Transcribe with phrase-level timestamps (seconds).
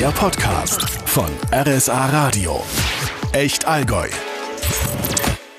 [0.00, 2.62] Der Podcast von RSA Radio.
[3.34, 4.08] Echt Allgäu.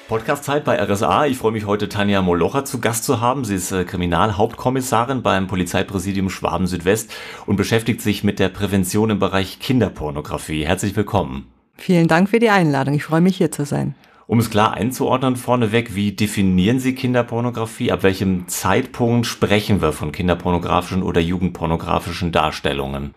[0.08, 1.28] Podcast-Zeit bei RSA.
[1.28, 3.46] Ich freue mich heute Tanja Molocher zu Gast zu haben.
[3.46, 7.14] Sie ist äh, Kriminalhauptkommissarin beim Polizeipräsidium Schwaben Südwest
[7.46, 10.66] und beschäftigt sich mit der Prävention im Bereich Kinderpornografie.
[10.66, 11.46] Herzlich willkommen.
[11.76, 12.96] Vielen Dank für die Einladung.
[12.96, 13.94] Ich freue mich hier zu sein.
[14.26, 17.92] Um es klar einzuordnen vorneweg, wie definieren Sie Kinderpornografie?
[17.92, 23.14] Ab welchem Zeitpunkt sprechen wir von kinderpornografischen oder jugendpornografischen Darstellungen?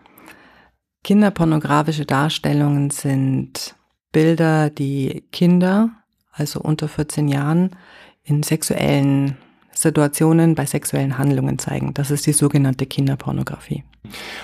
[1.05, 3.75] Kinderpornografische Darstellungen sind
[4.11, 5.91] Bilder, die Kinder,
[6.31, 7.75] also unter 14 Jahren,
[8.23, 9.37] in sexuellen
[9.71, 11.93] Situationen bei sexuellen Handlungen zeigen.
[11.93, 13.83] Das ist die sogenannte Kinderpornografie.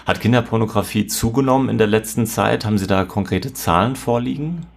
[0.05, 2.64] Hat Kinderpornografie zugenommen in der letzten Zeit?
[2.64, 4.67] Haben Sie da konkrete Zahlen vorliegen?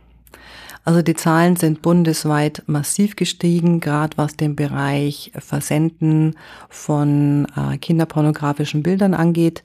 [0.86, 6.36] Also die Zahlen sind bundesweit massiv gestiegen, gerade was den Bereich Versenden
[6.70, 9.62] von äh, kinderpornografischen Bildern angeht.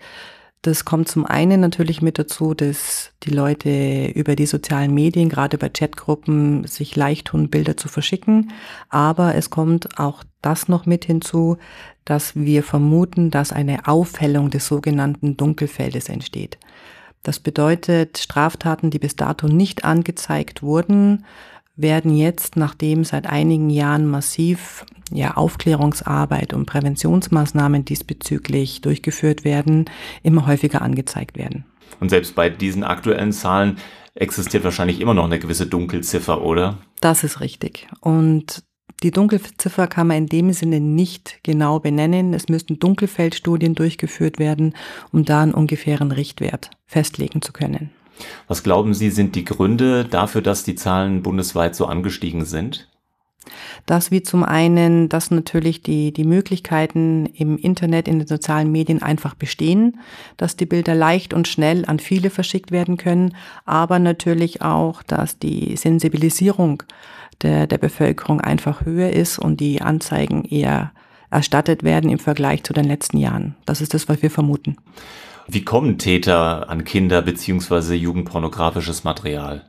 [0.62, 5.56] Das kommt zum einen natürlich mit dazu, dass die Leute über die sozialen Medien, gerade
[5.56, 8.52] über Chatgruppen, sich leicht tun, Bilder zu verschicken.
[8.90, 11.58] Aber es kommt auch das noch mit hinzu,
[12.04, 16.58] dass wir vermuten, dass eine Aufhellung des sogenannten Dunkelfeldes entsteht.
[17.24, 21.26] Das bedeutet, Straftaten, die bis dato nicht angezeigt wurden,
[21.82, 29.86] werden jetzt, nachdem seit einigen Jahren massiv ja, Aufklärungsarbeit und Präventionsmaßnahmen diesbezüglich durchgeführt werden,
[30.24, 31.66] immer häufiger angezeigt werden.
[32.00, 33.78] Und selbst bei diesen aktuellen Zahlen
[34.14, 36.78] existiert wahrscheinlich immer noch eine gewisse Dunkelziffer, oder?
[37.02, 37.88] Das ist richtig.
[38.02, 38.64] Und
[39.02, 42.34] die Dunkelziffer kann man in dem Sinne nicht genau benennen.
[42.34, 44.76] Es müssten Dunkelfeldstudien durchgeführt werden,
[45.12, 47.92] um da einen ungefähren Richtwert festlegen zu können.
[48.48, 52.88] Was glauben Sie, sind die Gründe dafür, dass die Zahlen bundesweit so angestiegen sind?
[53.86, 59.02] Das wie zum einen, dass natürlich die, die Möglichkeiten im Internet, in den sozialen Medien
[59.02, 60.00] einfach bestehen,
[60.38, 65.40] dass die Bilder leicht und schnell an viele verschickt werden können, aber natürlich auch, dass
[65.40, 66.84] die Sensibilisierung
[67.42, 70.92] der, der Bevölkerung einfach höher ist und die Anzeigen eher
[71.32, 73.56] erstattet werden im Vergleich zu den letzten Jahren.
[73.66, 74.78] Das ist das, was wir vermuten.
[75.52, 79.69] Wie kommen Täter an Kinder beziehungsweise jugendpornografisches Material?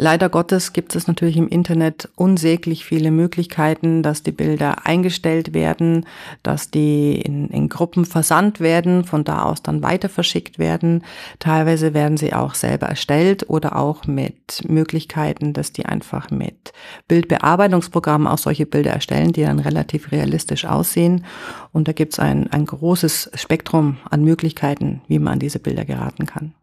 [0.00, 6.06] Leider Gottes gibt es natürlich im Internet unsäglich viele Möglichkeiten, dass die Bilder eingestellt werden,
[6.44, 11.02] dass die in, in, Gruppen versandt werden, von da aus dann weiter verschickt werden.
[11.40, 16.72] Teilweise werden sie auch selber erstellt oder auch mit Möglichkeiten, dass die einfach mit
[17.08, 21.24] Bildbearbeitungsprogrammen auch solche Bilder erstellen, die dann relativ realistisch aussehen.
[21.72, 25.84] Und da gibt es ein, ein großes Spektrum an Möglichkeiten, wie man an diese Bilder
[25.84, 26.54] geraten kann.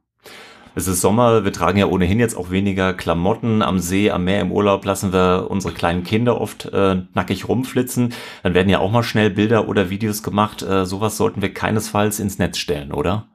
[0.78, 3.62] Es ist Sommer, wir tragen ja ohnehin jetzt auch weniger Klamotten.
[3.62, 8.14] Am See, am Meer, im Urlaub lassen wir unsere kleinen Kinder oft äh, nackig rumflitzen.
[8.44, 10.62] Dann werden ja auch mal schnell Bilder oder Videos gemacht.
[10.64, 13.26] Äh, sowas sollten wir keinesfalls ins Netz stellen, oder?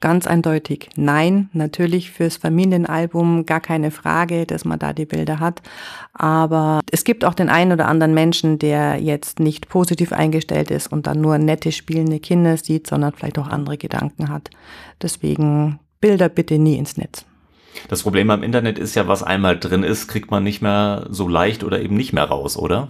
[0.00, 1.48] Ganz eindeutig nein.
[1.52, 5.62] Natürlich fürs Familienalbum gar keine Frage, dass man da die Bilder hat.
[6.12, 10.90] Aber es gibt auch den einen oder anderen Menschen, der jetzt nicht positiv eingestellt ist
[10.90, 14.50] und dann nur nette spielende Kinder sieht, sondern vielleicht auch andere Gedanken hat.
[15.00, 17.24] Deswegen Bilder bitte nie ins Netz.
[17.88, 21.26] Das Problem am Internet ist ja, was einmal drin ist, kriegt man nicht mehr so
[21.26, 22.88] leicht oder eben nicht mehr raus, oder?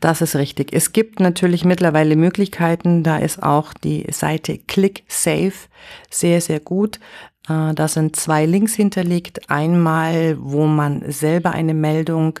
[0.00, 0.72] Das ist richtig.
[0.72, 3.02] Es gibt natürlich mittlerweile Möglichkeiten.
[3.02, 5.68] Da ist auch die Seite ClickSafe
[6.10, 7.00] sehr, sehr gut.
[7.48, 9.50] Äh, da sind zwei Links hinterlegt.
[9.50, 12.38] Einmal, wo man selber eine Meldung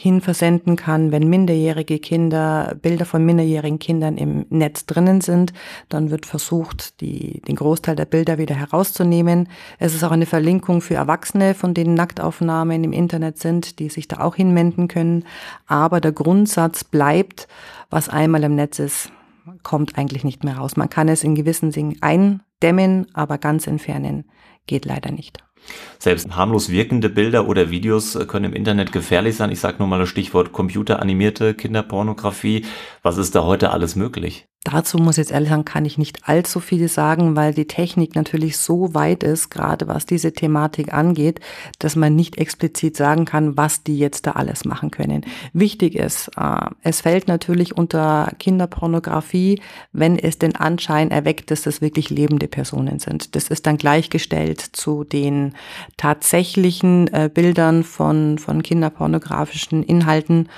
[0.00, 5.52] hin versenden kann, wenn minderjährige Kinder, Bilder von minderjährigen Kindern im Netz drinnen sind,
[5.90, 9.50] dann wird versucht, die, den Großteil der Bilder wieder herauszunehmen.
[9.78, 14.08] Es ist auch eine Verlinkung für Erwachsene, von denen Nacktaufnahmen im Internet sind, die sich
[14.08, 15.24] da auch hinwenden können.
[15.66, 17.46] Aber der Grundsatz bleibt,
[17.90, 19.12] was einmal im Netz ist,
[19.62, 20.78] kommt eigentlich nicht mehr raus.
[20.78, 24.24] Man kann es in gewissen Dingen eindämmen, aber ganz entfernen
[24.66, 25.44] geht leider nicht.
[25.98, 29.52] Selbst harmlos wirkende Bilder oder Videos äh, können im Internet gefährlich sein.
[29.52, 32.64] Ich sage nur mal das Stichwort computeranimierte Kinderpornografie.
[33.02, 34.46] Was ist da heute alles möglich?
[34.64, 38.14] Dazu muss ich jetzt ehrlich sagen, kann ich nicht allzu viel sagen, weil die Technik
[38.14, 41.40] natürlich so weit ist, gerade was diese Thematik angeht,
[41.78, 45.24] dass man nicht explizit sagen kann, was die jetzt da alles machen können.
[45.54, 49.62] Wichtig ist, äh, es fällt natürlich unter Kinderpornografie,
[49.94, 53.34] wenn es den Anschein erweckt, dass das wirklich lebende Personen sind.
[53.34, 55.54] Das ist dann gleichgestellt zu den
[55.96, 60.50] tatsächlichen äh, Bildern von, von kinderpornografischen Inhalten.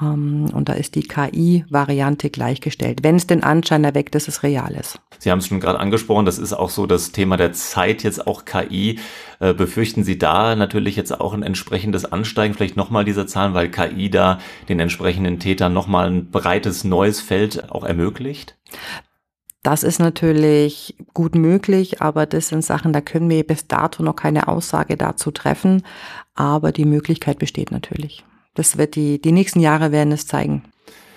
[0.00, 4.72] Ähm, und da ist die KI-Variante gleichgestellt, wenn es den Anschein erweckt, dass es real
[4.74, 5.00] ist.
[5.18, 8.26] Sie haben es schon gerade angesprochen, das ist auch so das Thema der Zeit, jetzt
[8.26, 8.98] auch KI.
[9.40, 13.70] Äh, befürchten Sie da natürlich jetzt auch ein entsprechendes Ansteigen, vielleicht nochmal dieser Zahlen, weil
[13.70, 18.56] KI da den entsprechenden Tätern nochmal ein breites neues Feld auch ermöglicht?
[19.64, 24.14] Das ist natürlich gut möglich, aber das sind Sachen, da können wir bis dato noch
[24.14, 25.82] keine Aussage dazu treffen.
[26.36, 28.24] Aber die Möglichkeit besteht natürlich.
[28.58, 30.64] Das wird die, die nächsten Jahre werden es zeigen.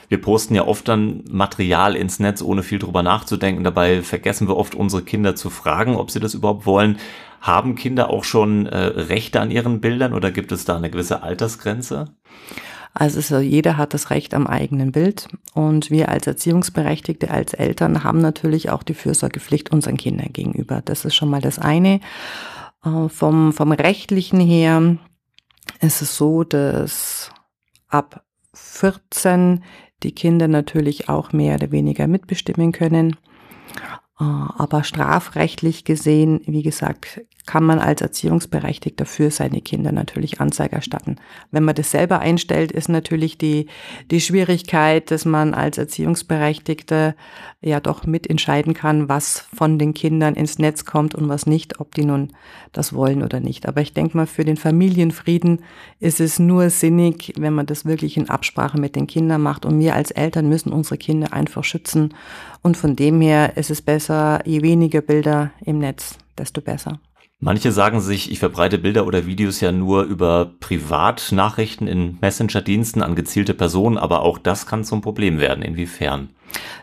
[0.10, 3.64] Wir posten ja oft dann Material ins Netz, ohne viel drüber nachzudenken.
[3.64, 6.98] Dabei vergessen wir oft unsere Kinder zu fragen, ob sie das überhaupt wollen.
[7.40, 11.24] Haben Kinder auch schon äh, Rechte an ihren Bildern oder gibt es da eine gewisse
[11.24, 12.14] Altersgrenze?
[12.94, 18.20] Also jeder hat das Recht am eigenen Bild und wir als Erziehungsberechtigte, als Eltern haben
[18.20, 20.84] natürlich auch die Fürsorgepflicht unseren Kindern gegenüber.
[20.86, 22.02] Das ist schon mal das eine.
[22.86, 24.98] Äh, vom, vom rechtlichen her
[25.82, 27.32] ist es so, dass
[27.88, 28.24] ab
[28.54, 29.64] 14
[30.04, 33.18] die Kinder natürlich auch mehr oder weniger mitbestimmen können.
[34.20, 40.76] Äh, aber strafrechtlich gesehen, wie gesagt, kann man als Erziehungsberechtigter für seine Kinder natürlich Anzeige
[40.76, 41.18] erstatten.
[41.50, 43.68] Wenn man das selber einstellt, ist natürlich die,
[44.12, 47.16] die Schwierigkeit, dass man als Erziehungsberechtigter
[47.62, 51.96] ja doch mitentscheiden kann, was von den Kindern ins Netz kommt und was nicht, ob
[51.96, 52.34] die nun
[52.72, 53.68] das wollen oder nicht.
[53.68, 55.62] Aber ich denke mal, für den Familienfrieden
[56.00, 59.66] ist es nur sinnig, wenn man das wirklich in Absprache mit den Kindern macht.
[59.66, 62.14] Und wir als Eltern müssen unsere Kinder einfach schützen.
[62.62, 67.00] Und von dem her ist es besser, je weniger Bilder im Netz, desto besser.
[67.44, 73.16] Manche sagen sich, ich verbreite Bilder oder Videos ja nur über Privatnachrichten in Messenger-Diensten an
[73.16, 75.64] gezielte Personen, aber auch das kann zum Problem werden.
[75.64, 76.30] Inwiefern?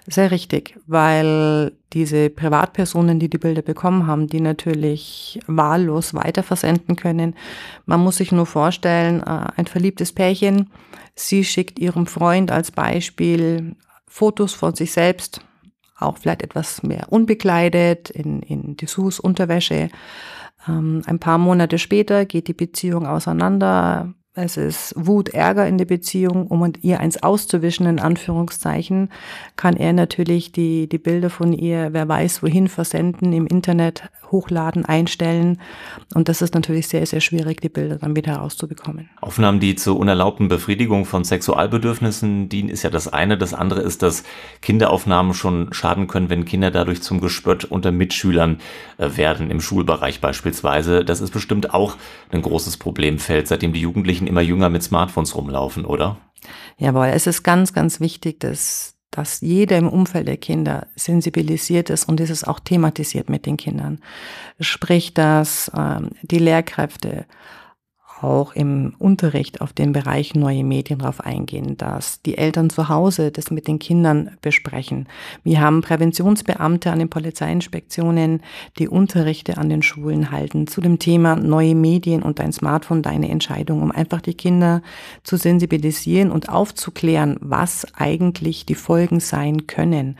[0.08, 7.36] Sehr richtig, weil diese Privatpersonen, die die Bilder bekommen haben, die natürlich wahllos weiterversenden können.
[7.86, 10.70] Man muss sich nur vorstellen, äh, ein verliebtes Pärchen,
[11.14, 13.76] sie schickt ihrem Freund als Beispiel
[14.08, 15.40] Fotos von sich selbst,
[15.98, 19.90] auch vielleicht etwas mehr unbekleidet, in, in Dessous, Unterwäsche.
[20.66, 24.14] Ähm, ein paar Monate später geht die Beziehung auseinander.
[24.40, 29.10] Es ist Wut, Ärger in der Beziehung, um ihr eins auszuwischen, in Anführungszeichen,
[29.56, 34.84] kann er natürlich die, die Bilder von ihr, wer weiß wohin, versenden, im Internet hochladen,
[34.84, 35.58] einstellen.
[36.14, 39.08] Und das ist natürlich sehr, sehr schwierig, die Bilder dann wieder herauszubekommen.
[39.20, 43.38] Aufnahmen, die zur unerlaubten Befriedigung von Sexualbedürfnissen dienen, ist ja das eine.
[43.38, 44.22] Das andere ist, dass
[44.62, 48.60] Kinderaufnahmen schon schaden können, wenn Kinder dadurch zum Gespött unter Mitschülern
[48.98, 51.04] äh, werden, im Schulbereich beispielsweise.
[51.04, 51.96] Das ist bestimmt auch
[52.30, 56.16] ein großes Problemfeld, seitdem die Jugendlichen immer jünger mit Smartphones rumlaufen, oder?
[56.76, 62.08] Jawohl, es ist ganz, ganz wichtig, dass, dass jeder im Umfeld der Kinder sensibilisiert ist
[62.08, 64.00] und es auch thematisiert mit den Kindern.
[64.60, 67.26] Sprich, dass ähm, die Lehrkräfte
[68.22, 73.30] auch im Unterricht auf den Bereich neue Medien drauf eingehen, dass die Eltern zu Hause
[73.30, 75.08] das mit den Kindern besprechen.
[75.44, 78.42] Wir haben Präventionsbeamte an den Polizeiinspektionen,
[78.78, 83.28] die Unterrichte an den Schulen halten zu dem Thema neue Medien und dein Smartphone, deine
[83.28, 84.82] Entscheidung, um einfach die Kinder
[85.22, 90.16] zu sensibilisieren und aufzuklären, was eigentlich die Folgen sein können.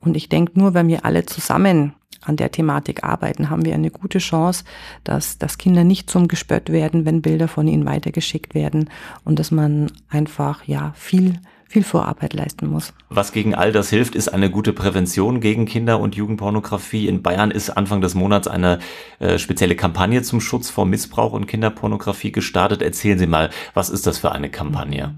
[0.00, 3.90] Und ich denke, nur wenn wir alle zusammen an der Thematik arbeiten, haben wir eine
[3.90, 4.64] gute Chance,
[5.04, 8.90] dass, dass Kinder nicht zum Gespött werden, wenn Bilder von ihnen weitergeschickt werden
[9.24, 11.38] und dass man einfach, ja, viel
[11.72, 12.92] viel Vorarbeit leisten muss.
[13.08, 17.08] Was gegen all das hilft, ist eine gute Prävention gegen Kinder- und Jugendpornografie.
[17.08, 18.78] In Bayern ist Anfang des Monats eine
[19.20, 22.82] äh, spezielle Kampagne zum Schutz vor Missbrauch und Kinderpornografie gestartet.
[22.82, 25.14] Erzählen Sie mal, was ist das für eine Kampagne?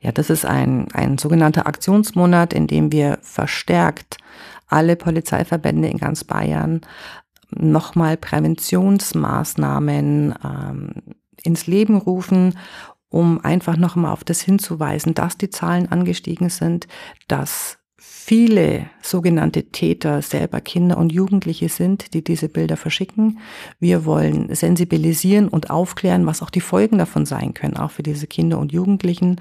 [0.00, 4.18] Ja, das ist ein, ein sogenannter Aktionsmonat, in dem wir verstärkt
[4.66, 6.80] alle Polizeiverbände in ganz Bayern
[7.50, 10.92] nochmal Präventionsmaßnahmen ähm,
[11.42, 12.54] ins Leben rufen,
[13.08, 16.86] um einfach nochmal auf das hinzuweisen, dass die Zahlen angestiegen sind,
[17.28, 23.38] dass viele sogenannte Täter selber Kinder und Jugendliche sind, die diese Bilder verschicken.
[23.78, 28.26] Wir wollen sensibilisieren und aufklären, was auch die Folgen davon sein können, auch für diese
[28.26, 29.40] Kinder und Jugendlichen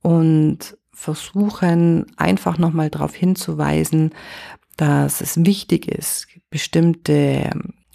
[0.00, 4.12] und versuchen einfach nochmal darauf hinzuweisen,
[4.76, 7.50] dass es wichtig ist, bestimmte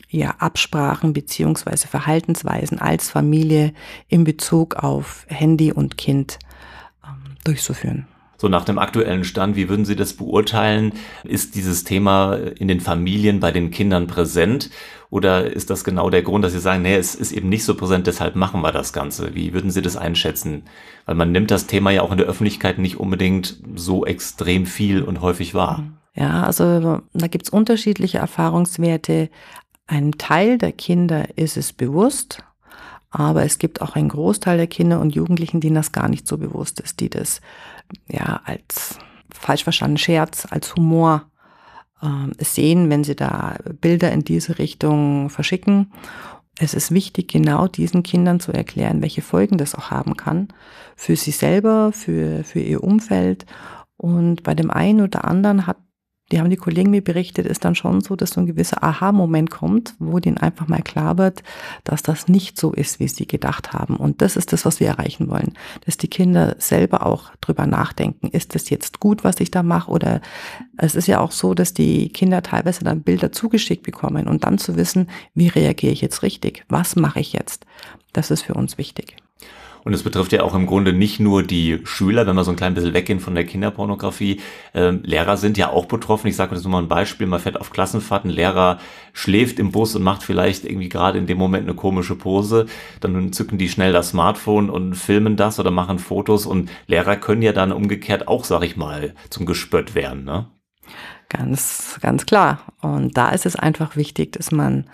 [0.10, 3.74] ja, Absprachen beziehungsweise Verhaltensweisen als Familie
[4.08, 6.40] in Bezug auf Handy und Kind
[7.04, 8.08] ähm, durchzuführen.
[8.38, 10.94] So nach dem aktuellen Stand, wie würden Sie das beurteilen?
[11.24, 14.70] Ist dieses Thema in den Familien bei den Kindern präsent?
[15.10, 17.76] Oder ist das genau der Grund, dass Sie sagen, nee, es ist eben nicht so
[17.76, 19.34] präsent, deshalb machen wir das Ganze?
[19.36, 20.64] Wie würden Sie das einschätzen?
[21.06, 25.02] Weil man nimmt das Thema ja auch in der Öffentlichkeit nicht unbedingt so extrem viel
[25.02, 25.80] und häufig wahr.
[25.80, 26.05] Mhm.
[26.16, 29.30] Ja, also da gibt's unterschiedliche Erfahrungswerte.
[29.86, 32.44] Ein Teil der Kinder ist es bewusst,
[33.12, 36.38] aber es gibt auch einen Großteil der Kinder und Jugendlichen, denen das gar nicht so
[36.38, 37.42] bewusst ist, die das
[38.08, 38.98] ja als
[39.30, 41.24] falsch verstanden Scherz, als Humor
[42.02, 45.92] äh, sehen, wenn sie da Bilder in diese Richtung verschicken.
[46.58, 50.48] Es ist wichtig, genau diesen Kindern zu erklären, welche Folgen das auch haben kann.
[50.96, 53.46] Für sie selber, für, für ihr Umfeld.
[53.98, 55.78] Und bei dem einen oder anderen hat
[56.32, 59.52] die haben die Kollegen mir berichtet, ist dann schon so, dass so ein gewisser Aha-Moment
[59.52, 61.44] kommt, wo denen einfach mal klar wird,
[61.84, 63.96] dass das nicht so ist, wie sie gedacht haben.
[63.98, 65.54] Und das ist das, was wir erreichen wollen.
[65.86, 69.92] Dass die Kinder selber auch drüber nachdenken, ist das jetzt gut, was ich da mache?
[69.92, 70.22] Oder
[70.78, 74.58] es ist ja auch so, dass die Kinder teilweise dann Bilder zugeschickt bekommen und dann
[74.58, 76.66] zu wissen, wie reagiere ich jetzt richtig?
[76.70, 77.66] Was mache ich jetzt?
[78.14, 79.18] Das ist für uns wichtig.
[79.86, 82.58] Und es betrifft ja auch im Grunde nicht nur die Schüler, wenn wir so ein
[82.58, 84.42] klein bisschen weggehen von der Kinderpornografie.
[84.74, 86.28] Ähm, Lehrer sind ja auch betroffen.
[86.28, 87.28] Ich sage jetzt nur mal ein Beispiel.
[87.28, 88.80] Man fährt auf Klassenfahrten, Lehrer
[89.14, 92.66] schläft im Bus und macht vielleicht irgendwie gerade in dem Moment eine komische Pose.
[93.00, 96.48] Dann zücken die schnell das Smartphone und filmen das oder machen Fotos.
[96.48, 100.24] Und Lehrer können ja dann umgekehrt auch, sag ich mal, zum Gespött werden.
[100.24, 100.48] Ne?
[101.30, 102.74] Ganz, ganz klar.
[102.82, 104.86] Und da ist es einfach wichtig, dass man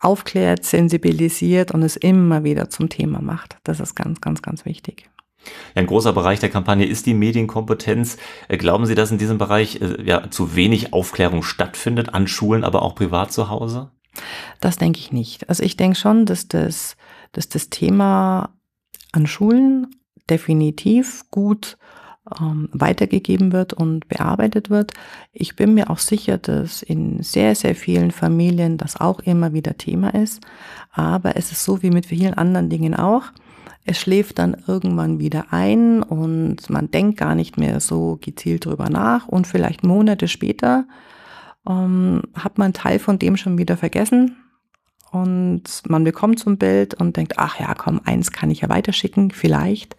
[0.00, 3.58] aufklärt, sensibilisiert und es immer wieder zum Thema macht.
[3.64, 5.08] Das ist ganz, ganz, ganz wichtig.
[5.74, 8.16] ein großer Bereich der Kampagne ist die Medienkompetenz.
[8.48, 12.64] Äh, glauben Sie, dass in diesem Bereich äh, ja, zu wenig Aufklärung stattfindet, an Schulen,
[12.64, 13.90] aber auch privat zu Hause?
[14.60, 15.48] Das denke ich nicht.
[15.48, 16.96] Also ich denke schon, dass das,
[17.32, 18.50] dass das Thema
[19.12, 19.86] an Schulen
[20.28, 21.76] definitiv gut
[22.40, 24.92] ähm, weitergegeben wird und bearbeitet wird.
[25.32, 29.76] Ich bin mir auch sicher, dass in sehr, sehr vielen Familien das auch immer wieder
[29.78, 30.40] Thema ist.
[30.92, 33.24] Aber es ist so wie mit vielen anderen Dingen auch.
[33.84, 38.90] Es schläft dann irgendwann wieder ein und man denkt gar nicht mehr so gezielt drüber
[38.90, 40.86] nach und vielleicht Monate später
[41.66, 44.36] ähm, hat man Teil von dem schon wieder vergessen
[45.10, 49.32] und man bekommt ein Bild und denkt, ach ja, komm, eins kann ich ja weiterschicken,
[49.32, 49.96] vielleicht.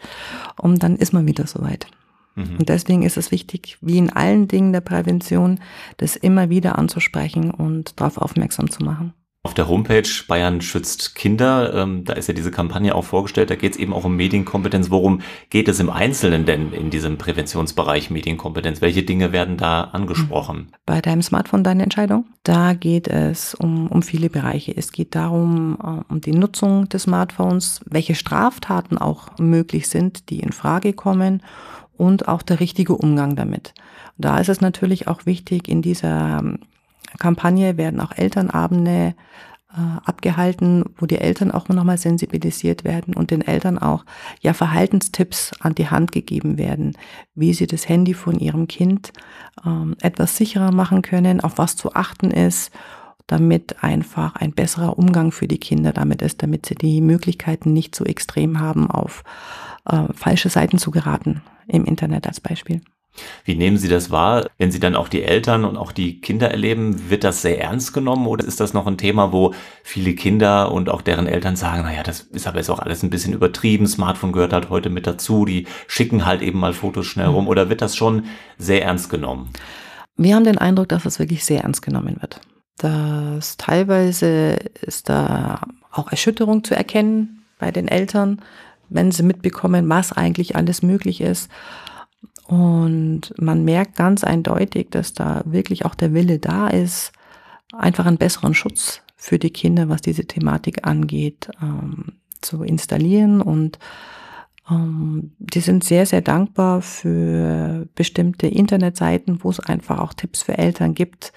[0.57, 1.87] Und dann ist man wieder soweit.
[2.35, 2.57] Mhm.
[2.59, 5.59] Und deswegen ist es wichtig, wie in allen Dingen der Prävention,
[5.97, 9.13] das immer wieder anzusprechen und darauf aufmerksam zu machen.
[9.43, 13.55] Auf der Homepage Bayern schützt Kinder, ähm, da ist ja diese Kampagne auch vorgestellt, da
[13.55, 14.91] geht es eben auch um Medienkompetenz.
[14.91, 18.81] Worum geht es im Einzelnen denn in diesem Präventionsbereich Medienkompetenz?
[18.81, 20.67] Welche Dinge werden da angesprochen?
[20.85, 22.25] Bei deinem Smartphone deine Entscheidung?
[22.43, 24.77] Da geht es um, um viele Bereiche.
[24.77, 30.41] Es geht darum, äh, um die Nutzung des Smartphones, welche Straftaten auch möglich sind, die
[30.41, 31.41] in Frage kommen
[32.01, 33.75] und auch der richtige Umgang damit.
[34.17, 36.57] Da ist es natürlich auch wichtig, in dieser ähm,
[37.19, 39.13] Kampagne werden auch Elternabende
[39.69, 44.03] äh, abgehalten, wo die Eltern auch nochmal sensibilisiert werden und den Eltern auch
[44.41, 46.97] ja Verhaltenstipps an die Hand gegeben werden,
[47.35, 49.13] wie sie das Handy von ihrem Kind
[49.63, 52.71] ähm, etwas sicherer machen können, auf was zu achten ist,
[53.27, 57.93] damit einfach ein besserer Umgang für die Kinder damit ist, damit sie die Möglichkeiten nicht
[57.95, 59.23] so extrem haben, auf
[59.85, 62.81] äh, falsche Seiten zu geraten im Internet als Beispiel.
[63.43, 66.49] Wie nehmen Sie das wahr, wenn Sie dann auch die Eltern und auch die Kinder
[66.49, 67.09] erleben?
[67.09, 70.89] Wird das sehr ernst genommen oder ist das noch ein Thema, wo viele Kinder und
[70.89, 74.31] auch deren Eltern sagen, naja, das ist aber jetzt auch alles ein bisschen übertrieben, Smartphone
[74.31, 77.81] gehört halt heute mit dazu, die schicken halt eben mal Fotos schnell rum oder wird
[77.81, 78.25] das schon
[78.57, 79.49] sehr ernst genommen?
[80.15, 82.39] Wir haben den Eindruck, dass es wirklich sehr ernst genommen wird.
[82.77, 85.61] Dass teilweise ist da
[85.91, 88.41] auch Erschütterung zu erkennen bei den Eltern,
[88.91, 91.49] wenn sie mitbekommen, was eigentlich alles möglich ist.
[92.45, 97.13] Und man merkt ganz eindeutig, dass da wirklich auch der Wille da ist,
[97.71, 103.41] einfach einen besseren Schutz für die Kinder, was diese Thematik angeht, ähm, zu installieren.
[103.41, 103.79] Und
[104.69, 110.57] ähm, die sind sehr, sehr dankbar für bestimmte Internetseiten, wo es einfach auch Tipps für
[110.57, 111.31] Eltern gibt,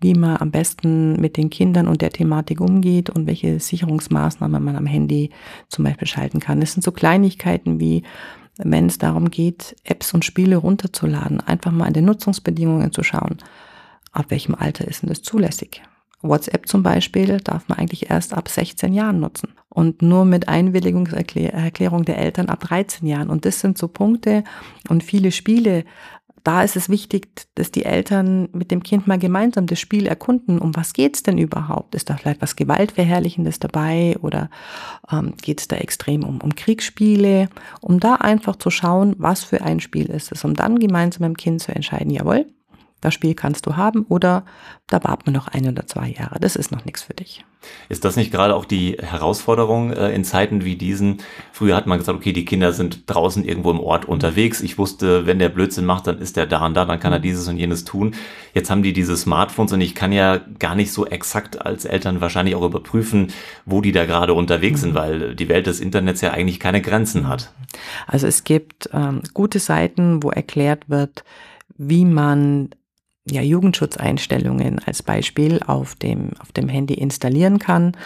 [0.00, 4.76] wie man am besten mit den Kindern und der Thematik umgeht und welche Sicherungsmaßnahmen man
[4.76, 5.30] am Handy
[5.68, 6.62] zum Beispiel schalten kann.
[6.62, 8.04] Es sind so Kleinigkeiten wie,
[8.56, 13.38] wenn es darum geht, Apps und Spiele runterzuladen, einfach mal in den Nutzungsbedingungen zu schauen,
[14.12, 15.82] ab welchem Alter ist denn das zulässig.
[16.20, 22.04] WhatsApp zum Beispiel darf man eigentlich erst ab 16 Jahren nutzen und nur mit Einwilligungserklärung
[22.04, 23.30] der Eltern ab 13 Jahren.
[23.30, 24.42] Und das sind so Punkte
[24.88, 25.84] und viele Spiele
[26.48, 30.58] da ist es wichtig, dass die Eltern mit dem Kind mal gemeinsam das Spiel erkunden.
[30.58, 31.94] Um was geht's denn überhaupt?
[31.94, 34.48] Ist da vielleicht was Gewaltverherrlichendes dabei oder
[35.12, 37.50] ähm, geht es da extrem um, um Kriegsspiele?
[37.82, 41.36] Um da einfach zu schauen, was für ein Spiel ist es, um dann gemeinsam mit
[41.36, 42.46] dem Kind zu entscheiden, jawohl,
[43.02, 44.46] das Spiel kannst du haben oder
[44.86, 46.40] da warten wir noch ein oder zwei Jahre.
[46.40, 47.44] Das ist noch nichts für dich.
[47.88, 51.18] Ist das nicht gerade auch die Herausforderung äh, in Zeiten wie diesen?
[51.52, 54.60] Früher hat man gesagt, okay, die Kinder sind draußen irgendwo im Ort unterwegs.
[54.60, 57.18] Ich wusste, wenn der Blödsinn macht, dann ist der da und da, dann kann er
[57.18, 58.14] dieses und jenes tun.
[58.54, 62.20] Jetzt haben die diese Smartphones und ich kann ja gar nicht so exakt als Eltern
[62.20, 63.32] wahrscheinlich auch überprüfen,
[63.64, 67.28] wo die da gerade unterwegs sind, weil die Welt des Internets ja eigentlich keine Grenzen
[67.28, 67.52] hat.
[68.06, 71.24] Also es gibt ähm, gute Seiten, wo erklärt wird,
[71.76, 72.70] wie man
[73.30, 77.96] ja, Jugendschutzeinstellungen als Beispiel auf dem, auf dem Handy installieren kann.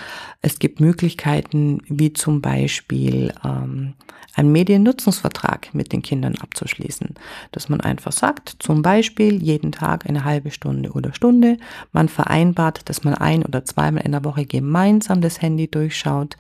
[0.41, 3.95] Es gibt Möglichkeiten, wie zum Beispiel ähm,
[4.35, 7.15] einen Mediennutzungsvertrag mit den Kindern abzuschließen.
[7.51, 11.59] Dass man einfach sagt, zum Beispiel jeden Tag eine halbe Stunde oder Stunde.
[11.93, 16.37] Man vereinbart, dass man ein oder zweimal in der Woche gemeinsam das Handy durchschaut,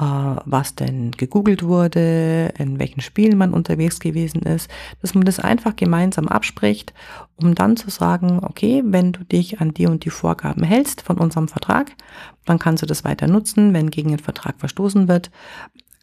[0.00, 4.70] was denn gegoogelt wurde, in welchen Spielen man unterwegs gewesen ist.
[5.02, 6.94] Dass man das einfach gemeinsam abspricht,
[7.36, 11.18] um dann zu sagen, okay, wenn du dich an die und die Vorgaben hältst von
[11.18, 11.92] unserem Vertrag,
[12.46, 13.74] dann kannst du das weiter nutzen.
[13.74, 15.30] Wenn gegen den Vertrag verstoßen wird,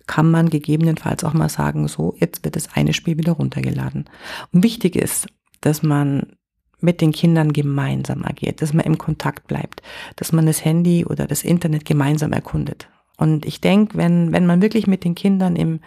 [0.06, 4.06] kann man gegebenenfalls auch mal sagen, so, jetzt wird das eine Spiel wieder runtergeladen.
[4.54, 5.28] Und wichtig ist,
[5.62, 6.34] dass man
[6.80, 9.82] mit den Kindern gemeinsam agiert, dass man im Kontakt bleibt,
[10.16, 12.88] dass man das Handy oder das Internet gemeinsam erkundet.
[13.18, 15.80] Und ich denke, wenn, wenn man wirklich mit den Kindern im,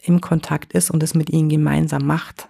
[0.00, 2.48] im Kontakt ist und es mit ihnen gemeinsam macht,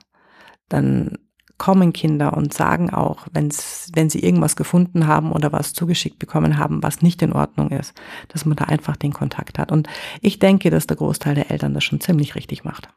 [0.68, 1.18] dann
[1.58, 6.56] kommen Kinder und sagen auch, wenn's, wenn sie irgendwas gefunden haben oder was zugeschickt bekommen
[6.56, 7.94] haben, was nicht in Ordnung ist,
[8.28, 9.72] dass man da einfach den Kontakt hat.
[9.72, 9.88] Und
[10.20, 12.88] ich denke, dass der Großteil der Eltern das schon ziemlich richtig macht.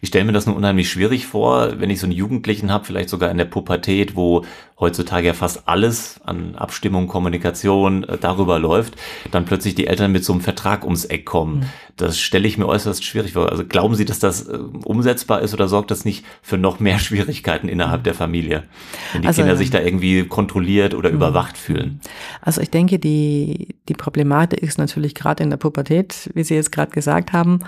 [0.00, 3.10] Ich stelle mir das nur unheimlich schwierig vor, wenn ich so einen Jugendlichen habe, vielleicht
[3.10, 4.44] sogar in der Pubertät, wo
[4.78, 8.94] heutzutage ja fast alles an Abstimmung, Kommunikation äh, darüber läuft,
[9.30, 11.60] dann plötzlich die Eltern mit so einem Vertrag ums Eck kommen.
[11.60, 11.66] Mhm.
[11.96, 13.50] Das stelle ich mir äußerst schwierig vor.
[13.50, 16.98] Also glauben Sie, dass das äh, umsetzbar ist oder sorgt das nicht für noch mehr
[17.06, 18.64] Schwierigkeiten innerhalb der Familie,
[19.12, 21.16] wenn die also, Kinder sich da irgendwie kontrolliert oder mhm.
[21.16, 22.00] überwacht fühlen?
[22.40, 26.72] Also ich denke, die, die Problematik ist natürlich gerade in der Pubertät, wie Sie jetzt
[26.72, 27.60] gerade gesagt haben,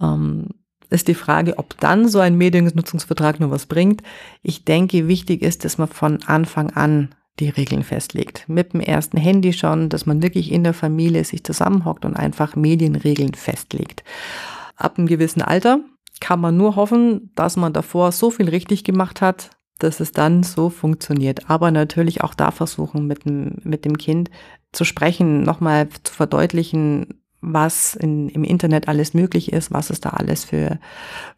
[0.00, 0.48] ähm,
[0.90, 4.02] ist die Frage, ob dann so ein Mediennutzungsvertrag nur was bringt.
[4.42, 8.44] Ich denke, wichtig ist, dass man von Anfang an die Regeln festlegt.
[8.48, 12.56] Mit dem ersten Handy schon, dass man wirklich in der Familie sich zusammenhockt und einfach
[12.56, 14.02] Medienregeln festlegt.
[14.76, 15.80] Ab einem gewissen Alter
[16.20, 20.42] kann man nur hoffen, dass man davor so viel richtig gemacht hat, dass es dann
[20.42, 21.48] so funktioniert.
[21.48, 24.30] Aber natürlich auch da versuchen, mit dem, mit dem Kind
[24.72, 30.10] zu sprechen, nochmal zu verdeutlichen, was in, im Internet alles möglich ist, was es da
[30.10, 30.78] alles für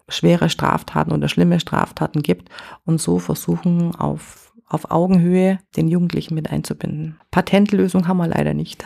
[0.09, 2.49] schwere Straftaten oder schlimme Straftaten gibt
[2.85, 7.19] und so versuchen auf, auf Augenhöhe den Jugendlichen mit einzubinden.
[7.31, 8.85] Patentlösung haben wir leider nicht.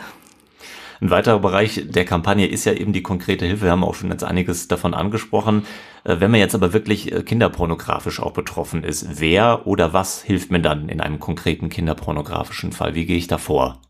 [1.01, 3.65] Ein weiterer Bereich der Kampagne ist ja eben die konkrete Hilfe.
[3.65, 5.65] Wir haben auch schon jetzt einiges davon angesprochen.
[6.03, 10.51] Äh, wenn man jetzt aber wirklich äh, kinderpornografisch auch betroffen ist, wer oder was hilft
[10.51, 12.95] mir dann in einem konkreten kinderpornografischen Fall?
[12.95, 13.81] Wie gehe ich da vor?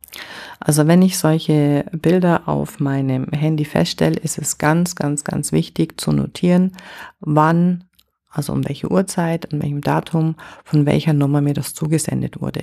[0.59, 5.99] Also wenn ich solche Bilder auf meinem Handy feststelle, ist es ganz, ganz, ganz wichtig
[5.99, 6.71] zu notieren,
[7.19, 7.83] wann,
[8.29, 12.61] also um welche Uhrzeit, an welchem Datum, von welcher Nummer mir das zugesendet wurde.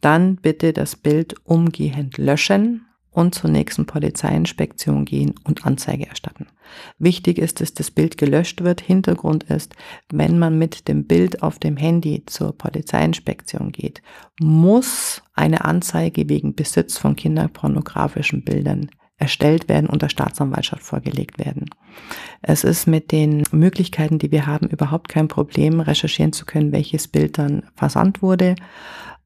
[0.00, 6.46] Dann bitte das Bild umgehend löschen und zur nächsten Polizeiinspektion gehen und Anzeige erstatten.
[6.98, 8.80] Wichtig ist, dass das Bild gelöscht wird.
[8.80, 9.74] Hintergrund ist,
[10.10, 14.02] wenn man mit dem Bild auf dem Handy zur Polizeiinspektion geht,
[14.40, 21.66] muss eine Anzeige wegen Besitz von kinderpornografischen Bildern erstellt werden und der Staatsanwaltschaft vorgelegt werden.
[22.40, 27.08] Es ist mit den Möglichkeiten, die wir haben, überhaupt kein Problem, recherchieren zu können, welches
[27.08, 28.54] Bild dann versandt wurde.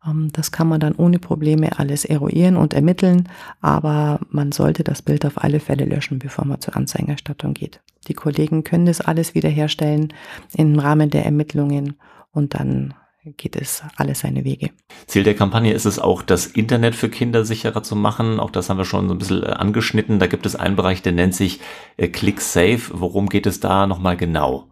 [0.06, 3.28] Ähm, das kann man dann ohne Probleme alles eruieren und ermitteln,
[3.60, 7.80] aber man sollte das Bild auf alle Fälle löschen, bevor man zur Anzeigerstattung geht.
[8.08, 10.12] Die Kollegen können das alles wiederherstellen
[10.56, 11.94] im Rahmen der Ermittlungen
[12.32, 12.94] und dann
[13.36, 14.70] geht es alles seine Wege.
[15.06, 18.40] Ziel der Kampagne ist es auch, das Internet für Kinder sicherer zu machen.
[18.40, 20.18] Auch das haben wir schon so ein bisschen äh, angeschnitten.
[20.18, 21.60] Da gibt es einen Bereich, der nennt sich
[21.96, 22.90] äh, ClickSafe.
[22.92, 24.71] Worum geht es da nochmal genau?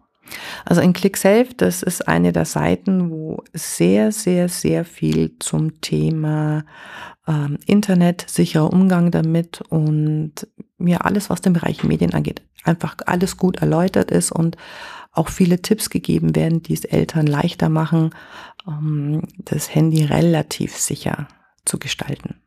[0.65, 6.63] Also in ClickSafe, das ist eine der Seiten, wo sehr, sehr, sehr viel zum Thema
[7.27, 12.95] ähm, Internet, sicherer Umgang damit und mir ja, alles, was den Bereich Medien angeht, einfach
[13.05, 14.57] alles gut erläutert ist und
[15.11, 18.11] auch viele Tipps gegeben werden, die es Eltern leichter machen,
[18.67, 21.27] ähm, das Handy relativ sicher
[21.65, 22.40] zu gestalten.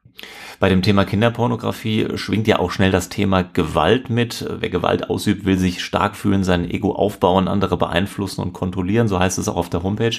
[0.61, 4.47] Bei dem Thema Kinderpornografie schwingt ja auch schnell das Thema Gewalt mit.
[4.59, 9.09] Wer Gewalt ausübt, will sich stark fühlen, sein Ego aufbauen, andere beeinflussen und kontrollieren.
[9.09, 10.17] So heißt es auch auf der Homepage.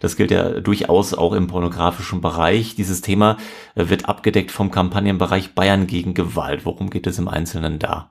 [0.00, 2.74] Das gilt ja durchaus auch im pornografischen Bereich.
[2.74, 3.36] Dieses Thema
[3.74, 6.64] wird abgedeckt vom Kampagnenbereich Bayern gegen Gewalt.
[6.64, 8.10] Worum geht es im Einzelnen da?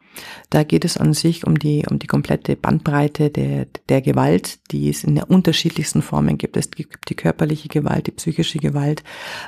[0.50, 4.90] Da geht es an sich um die, um die komplette Bandbreite der, der Gewalt, die
[4.90, 6.56] es in der unterschiedlichsten Formen gibt.
[6.56, 9.04] Es gibt die körperliche Gewalt, die psychische Gewalt,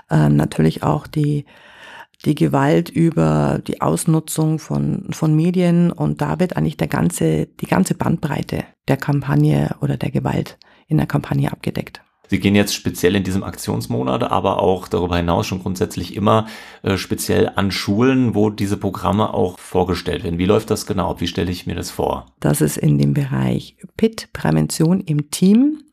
[0.10, 1.46] äh, natürlich auch die
[2.26, 7.68] die Gewalt über die Ausnutzung von, von Medien und da wird eigentlich der ganze, die
[7.68, 12.02] ganze Bandbreite der Kampagne oder der Gewalt in der Kampagne abgedeckt.
[12.30, 16.48] Sie gehen jetzt speziell in diesem Aktionsmonat, aber auch darüber hinaus schon grundsätzlich immer
[16.84, 20.38] äh, speziell an Schulen, wo diese Programme auch vorgestellt werden.
[20.38, 21.20] Wie läuft das genau?
[21.22, 22.26] Wie stelle ich mir das vor?
[22.42, 25.84] Das ist in dem Bereich PIT, Prävention im Team.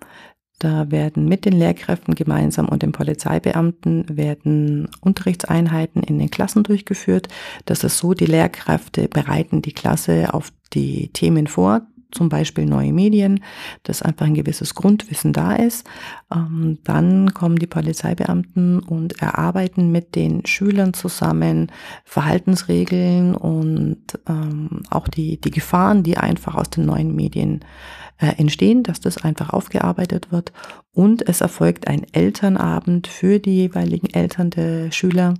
[0.58, 7.28] Da werden mit den Lehrkräften gemeinsam und den Polizeibeamten werden Unterrichtseinheiten in den Klassen durchgeführt.
[7.64, 11.82] Das ist so, die Lehrkräfte bereiten die Klasse auf die Themen vor,
[12.14, 13.40] zum Beispiel neue Medien,
[13.82, 15.86] dass einfach ein gewisses Grundwissen da ist.
[16.32, 21.70] Ähm, dann kommen die Polizeibeamten und erarbeiten mit den Schülern zusammen
[22.04, 28.82] Verhaltensregeln und ähm, auch die, die Gefahren, die einfach aus den neuen Medien äh, entstehen,
[28.82, 30.52] dass das einfach aufgearbeitet wird.
[30.92, 35.34] Und es erfolgt ein Elternabend für die jeweiligen Eltern der Schüler,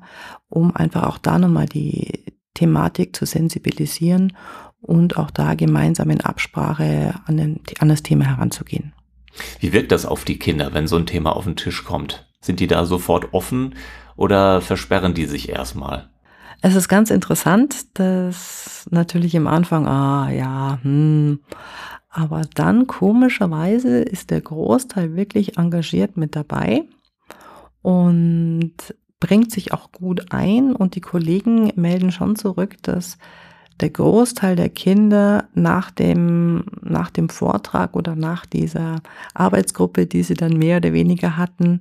[0.49, 4.37] um einfach auch da nochmal die Thematik zu sensibilisieren
[4.81, 8.93] und auch da gemeinsam in Absprache an, den, an das Thema heranzugehen.
[9.59, 12.29] Wie wirkt das auf die Kinder, wenn so ein Thema auf den Tisch kommt?
[12.41, 13.75] Sind die da sofort offen
[14.17, 16.11] oder versperren die sich erstmal?
[16.61, 21.41] Es ist ganz interessant, dass natürlich im Anfang, ah ja, hm,
[22.15, 26.85] aber dann komischerweise ist der Großteil wirklich engagiert mit dabei
[27.83, 28.73] und
[29.19, 33.19] bringt sich auch gut ein und die Kollegen melden schon zurück, dass
[33.81, 39.01] der Großteil der Kinder nach dem, nach dem Vortrag oder nach dieser
[39.35, 41.81] Arbeitsgruppe, die sie dann mehr oder weniger hatten,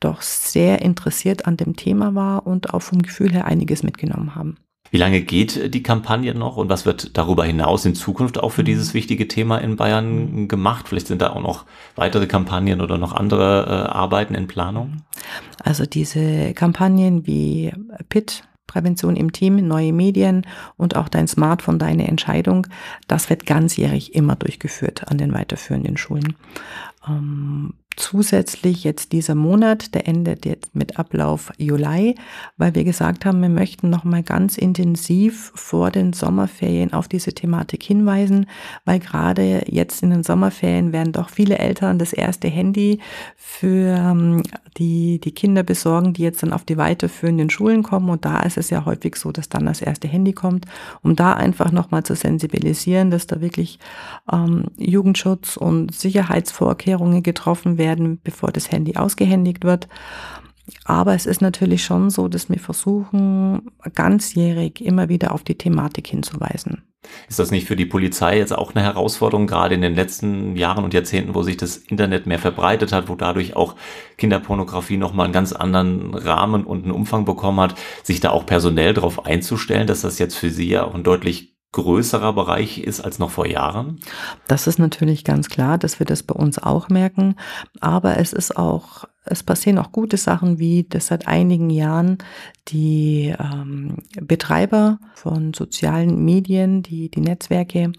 [0.00, 4.56] doch sehr interessiert an dem Thema war und auch vom Gefühl her einiges mitgenommen haben.
[4.96, 8.62] Wie lange geht die Kampagne noch und was wird darüber hinaus in Zukunft auch für
[8.62, 8.66] mhm.
[8.66, 10.88] dieses wichtige Thema in Bayern gemacht?
[10.88, 15.02] Vielleicht sind da auch noch weitere Kampagnen oder noch andere äh, Arbeiten in Planung?
[15.62, 17.74] Also diese Kampagnen wie
[18.08, 20.46] PIT, Prävention im Team, neue Medien
[20.78, 22.66] und auch dein Smartphone, deine Entscheidung,
[23.06, 26.36] das wird ganzjährig immer durchgeführt an den weiterführenden Schulen.
[27.06, 32.14] Ähm, zusätzlich jetzt dieser Monat, der endet jetzt mit Ablauf Juli,
[32.58, 37.32] weil wir gesagt haben, wir möchten noch mal ganz intensiv vor den Sommerferien auf diese
[37.32, 38.46] Thematik hinweisen,
[38.84, 43.00] weil gerade jetzt in den Sommerferien werden doch viele Eltern das erste Handy
[43.36, 44.42] für ähm,
[44.76, 48.10] die, die Kinder besorgen, die jetzt dann auf die weiterführenden Schulen kommen.
[48.10, 50.66] Und da ist es ja häufig so, dass dann das erste Handy kommt,
[51.02, 53.78] um da einfach noch mal zu sensibilisieren, dass da wirklich
[54.30, 59.88] ähm, Jugendschutz und Sicherheitsvorkehrungen getroffen werden werden, bevor das Handy ausgehändigt wird.
[60.84, 66.08] Aber es ist natürlich schon so, dass wir versuchen, ganzjährig immer wieder auf die Thematik
[66.08, 66.82] hinzuweisen.
[67.28, 70.82] Ist das nicht für die Polizei jetzt auch eine Herausforderung, gerade in den letzten Jahren
[70.82, 73.76] und Jahrzehnten, wo sich das Internet mehr verbreitet hat, wo dadurch auch
[74.18, 78.92] Kinderpornografie nochmal einen ganz anderen Rahmen und einen Umfang bekommen hat, sich da auch personell
[78.92, 83.18] darauf einzustellen, dass das jetzt für Sie ja auch ein deutlich größerer Bereich ist als
[83.18, 84.00] noch vor Jahren?
[84.48, 87.36] Das ist natürlich ganz klar, dass wir das bei uns auch merken.
[87.80, 92.18] Aber es ist auch, es passieren auch gute Sachen, wie dass seit einigen Jahren
[92.68, 97.92] die ähm, Betreiber von sozialen Medien, die, die Netzwerke,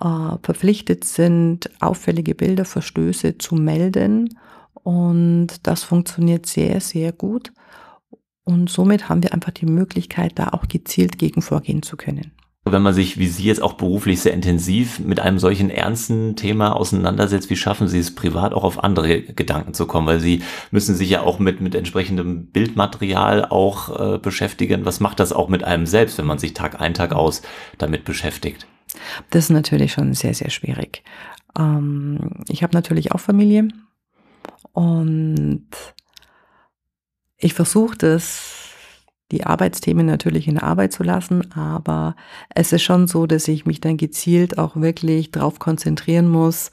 [0.00, 4.38] äh, verpflichtet sind, auffällige Bilder, Verstöße zu melden.
[4.74, 7.52] Und das funktioniert sehr, sehr gut.
[8.44, 12.35] Und somit haben wir einfach die Möglichkeit, da auch gezielt gegen vorgehen zu können
[12.72, 16.74] wenn man sich, wie Sie jetzt auch beruflich sehr intensiv mit einem solchen ernsten Thema
[16.74, 20.06] auseinandersetzt, wie schaffen Sie es privat auch auf andere Gedanken zu kommen?
[20.06, 24.84] Weil Sie müssen sich ja auch mit, mit entsprechendem Bildmaterial auch äh, beschäftigen.
[24.84, 27.42] Was macht das auch mit einem selbst, wenn man sich Tag ein, Tag aus
[27.78, 28.66] damit beschäftigt?
[29.30, 31.04] Das ist natürlich schon sehr, sehr schwierig.
[31.56, 33.68] Ähm, ich habe natürlich auch Familie
[34.72, 35.68] und
[37.38, 38.65] ich versuche das
[39.32, 42.14] die Arbeitsthemen natürlich in der Arbeit zu lassen, aber
[42.54, 46.70] es ist schon so, dass ich mich dann gezielt auch wirklich darauf konzentrieren muss,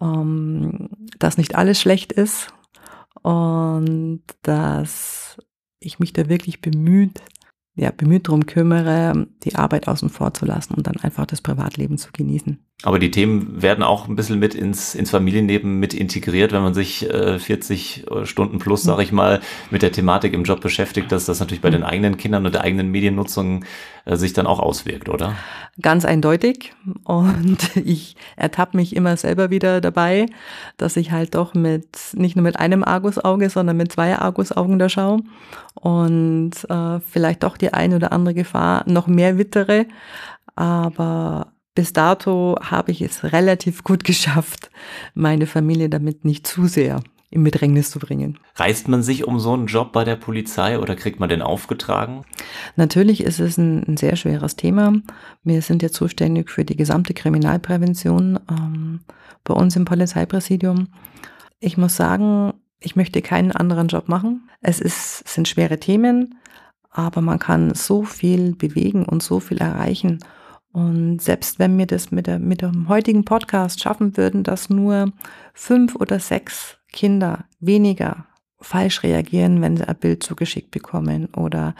[0.00, 2.52] ähm, dass nicht alles schlecht ist
[3.22, 5.38] und dass
[5.80, 7.22] ich mich da wirklich bemüht,
[7.74, 11.98] ja, bemüht darum kümmere, die Arbeit außen vor zu lassen und dann einfach das Privatleben
[11.98, 12.64] zu genießen.
[12.82, 16.74] Aber die Themen werden auch ein bisschen mit ins, ins Familienleben mit integriert, wenn man
[16.74, 21.10] sich äh, 40 äh, Stunden plus, sage ich mal, mit der Thematik im Job beschäftigt,
[21.10, 23.64] dass das natürlich bei den eigenen Kindern und der eigenen Mediennutzung
[24.04, 25.34] äh, sich dann auch auswirkt, oder?
[25.80, 26.74] Ganz eindeutig.
[27.04, 30.26] Und ich ertappe mich immer selber wieder dabei,
[30.76, 34.90] dass ich halt doch mit nicht nur mit einem Argusauge, sondern mit zwei Argusaugen da
[34.90, 35.22] schaue
[35.74, 39.86] und äh, vielleicht doch die eine oder andere Gefahr noch mehr wittere.
[40.54, 44.70] Aber bis dato habe ich es relativ gut geschafft,
[45.14, 47.02] meine Familie damit nicht zu sehr
[47.34, 48.38] in Bedrängnis zu bringen.
[48.54, 52.24] Reißt man sich um so einen Job bei der Polizei oder kriegt man den aufgetragen?
[52.76, 54.92] Natürlich ist es ein, ein sehr schweres Thema.
[55.42, 59.00] Wir sind ja zuständig für die gesamte Kriminalprävention ähm,
[59.42, 60.86] bei uns im Polizeipräsidium.
[61.58, 64.48] Ich muss sagen, ich möchte keinen anderen Job machen.
[64.60, 66.38] Es ist, sind schwere Themen,
[66.90, 70.20] aber man kann so viel bewegen und so viel erreichen.
[70.74, 75.12] Und selbst wenn wir das mit, der, mit dem heutigen Podcast schaffen würden, dass nur
[75.52, 78.26] fünf oder sechs Kinder weniger
[78.60, 81.76] falsch reagieren, wenn sie ein Bild zugeschickt bekommen oder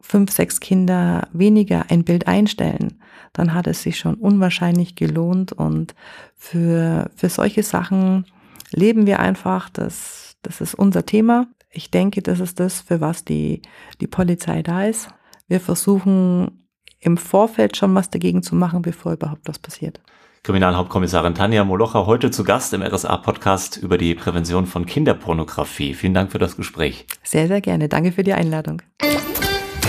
[0.00, 3.00] fünf, sechs Kinder weniger ein Bild einstellen,
[3.32, 5.96] dann hat es sich schon unwahrscheinlich gelohnt und
[6.36, 8.26] für, für solche Sachen
[8.70, 11.48] leben wir einfach, das, das ist unser Thema.
[11.68, 13.60] Ich denke, das ist das, für was die,
[14.00, 15.08] die Polizei da ist.
[15.48, 16.63] Wir versuchen
[17.04, 20.00] im Vorfeld schon was dagegen zu machen, bevor überhaupt was passiert.
[20.42, 25.94] Kriminalhauptkommissarin Tanja Molocher heute zu Gast im RSA-Podcast über die Prävention von Kinderpornografie.
[25.94, 27.06] Vielen Dank für das Gespräch.
[27.22, 27.88] Sehr, sehr gerne.
[27.88, 28.82] Danke für die Einladung.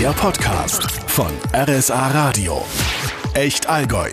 [0.02, 2.62] Der Podcast von RSA Radio.
[3.34, 4.10] Echt Allgäu.